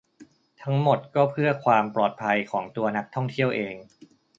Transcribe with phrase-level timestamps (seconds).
[0.63, 3.75] ทั้งหมดก็เพื่อความปลอดภัยของตัวนักท่องเที่ยวเอง